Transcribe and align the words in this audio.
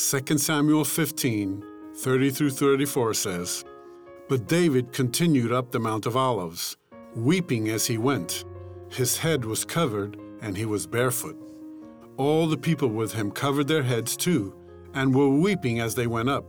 2 0.00 0.38
Samuel 0.38 0.82
15, 0.82 1.62
30 1.94 2.30
through 2.30 2.50
34 2.50 3.12
says, 3.12 3.64
But 4.30 4.48
David 4.48 4.94
continued 4.94 5.52
up 5.52 5.70
the 5.70 5.78
Mount 5.78 6.06
of 6.06 6.16
Olives, 6.16 6.78
weeping 7.14 7.68
as 7.68 7.86
he 7.86 7.98
went. 7.98 8.46
His 8.88 9.18
head 9.18 9.44
was 9.44 9.62
covered, 9.62 10.18
and 10.40 10.56
he 10.56 10.64
was 10.64 10.86
barefoot. 10.86 11.36
All 12.16 12.46
the 12.46 12.56
people 12.56 12.88
with 12.88 13.12
him 13.12 13.30
covered 13.30 13.68
their 13.68 13.82
heads 13.82 14.16
too, 14.16 14.54
and 14.94 15.14
were 15.14 15.28
weeping 15.28 15.80
as 15.80 15.94
they 15.94 16.06
went 16.06 16.30
up. 16.30 16.46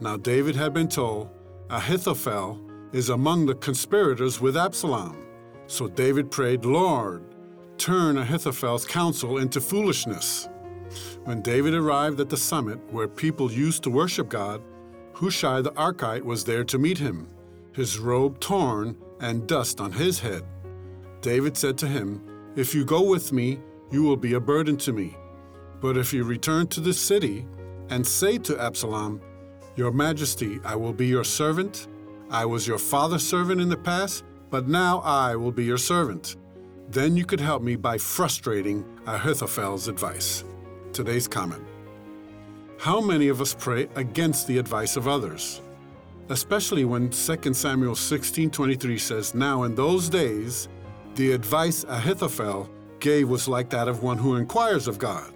Now 0.00 0.16
David 0.16 0.54
had 0.54 0.72
been 0.72 0.88
told, 0.88 1.28
Ahithophel 1.70 2.60
is 2.92 3.08
among 3.08 3.46
the 3.46 3.56
conspirators 3.56 4.40
with 4.40 4.56
Absalom. 4.56 5.16
So 5.66 5.88
David 5.88 6.30
prayed, 6.30 6.64
Lord, 6.64 7.34
turn 7.78 8.16
Ahithophel's 8.16 8.86
counsel 8.86 9.38
into 9.38 9.60
foolishness. 9.60 10.48
When 11.24 11.42
David 11.42 11.74
arrived 11.74 12.20
at 12.20 12.28
the 12.28 12.36
summit 12.36 12.78
where 12.90 13.08
people 13.08 13.50
used 13.52 13.82
to 13.84 13.90
worship 13.90 14.28
God, 14.28 14.62
Hushai 15.14 15.60
the 15.62 15.72
Archite 15.72 16.24
was 16.24 16.44
there 16.44 16.64
to 16.64 16.78
meet 16.78 16.98
him, 16.98 17.28
his 17.72 17.98
robe 17.98 18.40
torn 18.40 18.96
and 19.20 19.46
dust 19.46 19.80
on 19.80 19.92
his 19.92 20.20
head. 20.20 20.42
David 21.20 21.56
said 21.56 21.76
to 21.78 21.86
him, 21.86 22.22
If 22.56 22.74
you 22.74 22.84
go 22.84 23.02
with 23.02 23.32
me, 23.32 23.60
you 23.90 24.02
will 24.02 24.16
be 24.16 24.34
a 24.34 24.40
burden 24.40 24.76
to 24.78 24.92
me. 24.92 25.16
But 25.80 25.96
if 25.96 26.12
you 26.12 26.24
return 26.24 26.66
to 26.68 26.80
the 26.80 26.92
city 26.92 27.46
and 27.90 28.06
say 28.06 28.38
to 28.38 28.60
Absalom, 28.60 29.20
Your 29.76 29.92
Majesty, 29.92 30.60
I 30.64 30.76
will 30.76 30.92
be 30.92 31.06
your 31.06 31.24
servant. 31.24 31.88
I 32.30 32.44
was 32.44 32.66
your 32.66 32.78
father's 32.78 33.26
servant 33.26 33.60
in 33.60 33.68
the 33.68 33.76
past, 33.76 34.24
but 34.50 34.68
now 34.68 35.00
I 35.00 35.36
will 35.36 35.52
be 35.52 35.64
your 35.64 35.78
servant. 35.78 36.36
Then 36.88 37.16
you 37.16 37.24
could 37.24 37.40
help 37.40 37.62
me 37.62 37.76
by 37.76 37.98
frustrating 37.98 38.84
Ahithophel's 39.06 39.88
advice. 39.88 40.44
Today's 40.92 41.28
comment 41.28 41.62
How 42.78 43.00
many 43.00 43.28
of 43.28 43.40
us 43.40 43.54
pray 43.54 43.88
against 43.94 44.48
the 44.48 44.58
advice 44.58 44.96
of 44.96 45.06
others? 45.06 45.60
Especially 46.28 46.84
when 46.84 47.10
2 47.10 47.54
Samuel 47.54 47.94
16:23 47.94 48.98
says, 48.98 49.34
"Now 49.34 49.62
in 49.62 49.74
those 49.76 50.08
days 50.08 50.68
the 51.14 51.32
advice 51.32 51.84
Ahithophel 51.88 52.68
gave 52.98 53.28
was 53.28 53.46
like 53.46 53.70
that 53.70 53.86
of 53.86 54.02
one 54.02 54.18
who 54.18 54.34
inquires 54.34 54.88
of 54.88 54.98
God." 54.98 55.32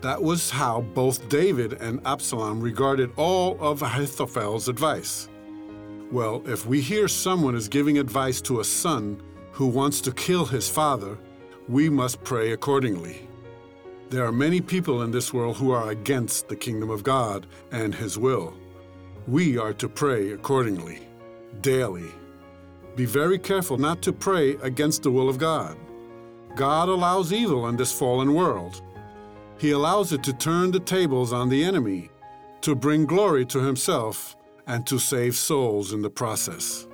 That 0.00 0.22
was 0.22 0.50
how 0.50 0.80
both 0.94 1.28
David 1.28 1.74
and 1.74 2.00
Absalom 2.06 2.60
regarded 2.60 3.10
all 3.16 3.58
of 3.60 3.82
Ahithophel's 3.82 4.68
advice. 4.68 5.28
Well, 6.10 6.42
if 6.46 6.66
we 6.66 6.80
hear 6.80 7.08
someone 7.08 7.54
is 7.54 7.68
giving 7.68 7.98
advice 7.98 8.40
to 8.42 8.60
a 8.60 8.64
son 8.64 9.20
who 9.52 9.66
wants 9.66 10.00
to 10.02 10.12
kill 10.12 10.46
his 10.46 10.68
father, 10.68 11.18
we 11.68 11.90
must 11.90 12.24
pray 12.24 12.52
accordingly. 12.52 13.28
There 14.12 14.26
are 14.26 14.30
many 14.30 14.60
people 14.60 15.00
in 15.00 15.10
this 15.10 15.32
world 15.32 15.56
who 15.56 15.70
are 15.70 15.88
against 15.88 16.46
the 16.46 16.54
kingdom 16.54 16.90
of 16.90 17.02
God 17.02 17.46
and 17.70 17.94
His 17.94 18.18
will. 18.18 18.52
We 19.26 19.56
are 19.56 19.72
to 19.72 19.88
pray 19.88 20.32
accordingly, 20.32 20.98
daily. 21.62 22.10
Be 22.94 23.06
very 23.06 23.38
careful 23.38 23.78
not 23.78 24.02
to 24.02 24.12
pray 24.12 24.56
against 24.56 25.02
the 25.02 25.10
will 25.10 25.30
of 25.30 25.38
God. 25.38 25.78
God 26.56 26.90
allows 26.90 27.32
evil 27.32 27.68
in 27.68 27.76
this 27.78 27.98
fallen 27.98 28.34
world. 28.34 28.82
He 29.56 29.70
allows 29.70 30.12
it 30.12 30.22
to 30.24 30.34
turn 30.34 30.72
the 30.72 30.80
tables 30.80 31.32
on 31.32 31.48
the 31.48 31.64
enemy, 31.64 32.10
to 32.60 32.74
bring 32.74 33.06
glory 33.06 33.46
to 33.46 33.60
Himself, 33.60 34.36
and 34.66 34.86
to 34.88 34.98
save 34.98 35.36
souls 35.36 35.94
in 35.94 36.02
the 36.02 36.10
process. 36.10 36.86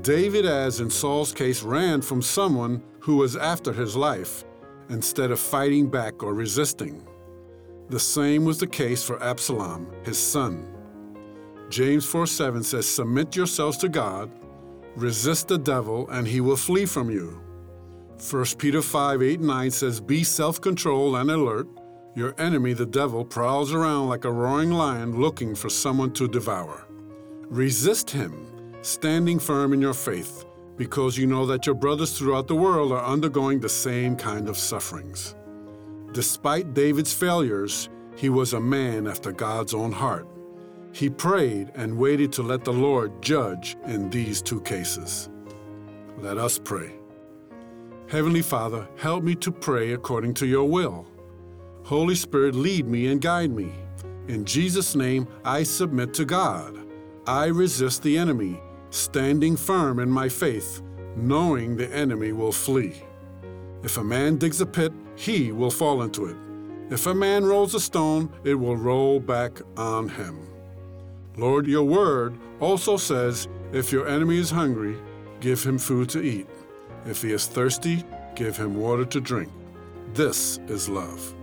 David, 0.00 0.46
as 0.46 0.80
in 0.80 0.88
Saul's 0.88 1.34
case, 1.34 1.62
ran 1.62 2.00
from 2.00 2.22
someone 2.22 2.82
who 3.00 3.16
was 3.16 3.36
after 3.36 3.74
his 3.74 3.94
life 3.96 4.46
instead 4.88 5.30
of 5.30 5.40
fighting 5.40 5.88
back 5.88 6.22
or 6.22 6.34
resisting. 6.34 7.06
The 7.88 8.00
same 8.00 8.44
was 8.44 8.58
the 8.58 8.66
case 8.66 9.02
for 9.02 9.22
Absalom, 9.22 9.86
his 10.04 10.18
son. 10.18 10.66
James 11.68 12.04
4 12.04 12.26
7 12.26 12.62
says, 12.62 12.88
Submit 12.88 13.34
yourselves 13.36 13.76
to 13.78 13.88
God, 13.88 14.30
resist 14.96 15.48
the 15.48 15.58
devil, 15.58 16.08
and 16.10 16.26
he 16.26 16.40
will 16.40 16.56
flee 16.56 16.86
from 16.86 17.10
you. 17.10 17.40
1 18.30 18.44
Peter 18.58 18.82
5 18.82 19.22
8 19.22 19.40
9 19.40 19.70
says, 19.70 20.00
Be 20.00 20.22
self 20.24 20.60
controlled 20.60 21.16
and 21.16 21.30
alert. 21.30 21.68
Your 22.14 22.34
enemy, 22.38 22.74
the 22.74 22.86
devil, 22.86 23.24
prowls 23.24 23.72
around 23.72 24.08
like 24.08 24.26
a 24.26 24.30
roaring 24.30 24.70
lion 24.70 25.18
looking 25.18 25.54
for 25.54 25.70
someone 25.70 26.12
to 26.12 26.28
devour. 26.28 26.86
Resist 27.48 28.10
him, 28.10 28.46
standing 28.82 29.38
firm 29.38 29.72
in 29.72 29.80
your 29.80 29.94
faith 29.94 30.44
because 30.76 31.18
you 31.18 31.26
know 31.26 31.46
that 31.46 31.66
your 31.66 31.74
brothers 31.74 32.16
throughout 32.16 32.48
the 32.48 32.54
world 32.54 32.92
are 32.92 33.04
undergoing 33.04 33.60
the 33.60 33.68
same 33.68 34.16
kind 34.16 34.48
of 34.48 34.56
sufferings. 34.56 35.34
Despite 36.12 36.74
David's 36.74 37.12
failures, 37.12 37.88
he 38.16 38.28
was 38.28 38.52
a 38.52 38.60
man 38.60 39.06
after 39.06 39.32
God's 39.32 39.74
own 39.74 39.92
heart. 39.92 40.26
He 40.92 41.08
prayed 41.08 41.70
and 41.74 41.96
waited 41.96 42.32
to 42.32 42.42
let 42.42 42.64
the 42.64 42.72
Lord 42.72 43.22
judge 43.22 43.76
in 43.86 44.10
these 44.10 44.42
two 44.42 44.60
cases. 44.60 45.30
Let 46.18 46.36
us 46.36 46.58
pray. 46.58 46.92
Heavenly 48.08 48.42
Father, 48.42 48.86
help 48.96 49.24
me 49.24 49.34
to 49.36 49.50
pray 49.50 49.92
according 49.92 50.34
to 50.34 50.46
your 50.46 50.68
will. 50.68 51.06
Holy 51.84 52.14
Spirit, 52.14 52.54
lead 52.54 52.86
me 52.86 53.06
and 53.06 53.20
guide 53.20 53.50
me. 53.50 53.72
In 54.28 54.44
Jesus' 54.44 54.94
name, 54.94 55.26
I 55.44 55.62
submit 55.62 56.12
to 56.14 56.24
God. 56.24 56.78
I 57.26 57.46
resist 57.46 58.02
the 58.02 58.18
enemy 58.18 58.60
standing 58.92 59.56
firm 59.56 59.98
in 59.98 60.10
my 60.10 60.28
faith, 60.28 60.82
knowing 61.16 61.76
the 61.76 61.92
enemy 61.94 62.32
will 62.32 62.52
flee. 62.52 63.02
If 63.82 63.98
a 63.98 64.04
man 64.04 64.36
digs 64.36 64.60
a 64.60 64.66
pit, 64.66 64.92
he 65.16 65.50
will 65.50 65.70
fall 65.70 66.02
into 66.02 66.26
it. 66.26 66.36
If 66.90 67.06
a 67.06 67.14
man 67.14 67.44
rolls 67.44 67.74
a 67.74 67.80
stone, 67.80 68.30
it 68.44 68.54
will 68.54 68.76
roll 68.76 69.18
back 69.18 69.60
on 69.76 70.08
him. 70.08 70.46
Lord, 71.36 71.66
your 71.66 71.84
word 71.84 72.38
also 72.60 72.96
says, 72.96 73.48
If 73.72 73.90
your 73.90 74.06
enemy 74.06 74.38
is 74.38 74.50
hungry, 74.50 74.96
give 75.40 75.64
him 75.64 75.78
food 75.78 76.10
to 76.10 76.22
eat. 76.22 76.46
If 77.06 77.22
he 77.22 77.32
is 77.32 77.46
thirsty, 77.46 78.04
give 78.34 78.56
him 78.56 78.76
water 78.76 79.06
to 79.06 79.20
drink. 79.20 79.50
This 80.12 80.58
is 80.68 80.88
love. 80.88 81.34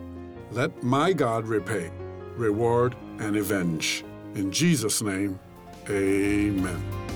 Let 0.52 0.84
my 0.84 1.14
God 1.14 1.48
repay, 1.48 1.92
reward, 2.36 2.96
and 3.18 3.36
avenge. 3.36 4.04
In 4.36 4.52
Jesus' 4.52 5.02
name, 5.02 5.40
amen. 5.90 7.09